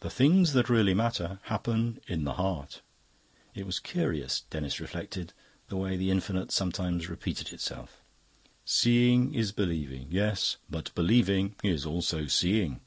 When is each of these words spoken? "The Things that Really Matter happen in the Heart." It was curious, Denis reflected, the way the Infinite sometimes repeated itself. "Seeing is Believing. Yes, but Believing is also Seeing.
"The 0.00 0.10
Things 0.10 0.52
that 0.52 0.68
Really 0.70 0.94
Matter 0.94 1.40
happen 1.46 2.00
in 2.06 2.22
the 2.22 2.34
Heart." 2.34 2.82
It 3.52 3.66
was 3.66 3.80
curious, 3.80 4.42
Denis 4.50 4.78
reflected, 4.78 5.32
the 5.66 5.76
way 5.76 5.96
the 5.96 6.12
Infinite 6.12 6.52
sometimes 6.52 7.08
repeated 7.08 7.52
itself. 7.52 8.00
"Seeing 8.64 9.34
is 9.34 9.50
Believing. 9.50 10.06
Yes, 10.12 10.58
but 10.70 10.94
Believing 10.94 11.56
is 11.64 11.84
also 11.84 12.28
Seeing. 12.28 12.80